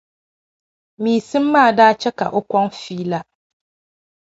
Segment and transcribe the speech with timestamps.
[1.01, 3.19] Meesim maa da chɛm'ka o kɔŋ feela.